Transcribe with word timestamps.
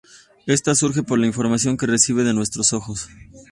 Esta 0.47 0.73
surge 0.73 1.03
por 1.03 1.19
la 1.19 1.27
información 1.27 1.77
que 1.77 1.85
recibe 1.85 2.23
de 2.23 2.33
nuestros 2.33 2.73
ojos. 2.73 3.07